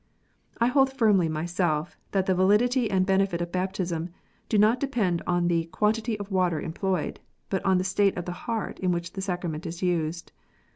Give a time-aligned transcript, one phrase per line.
[0.57, 4.09] I hold firmly, myself, that the validity and benefit of baptism
[4.49, 7.19] do not depend on the quantity of water employed,
[7.51, 10.31] but on the state of heart in which the sacrament is used.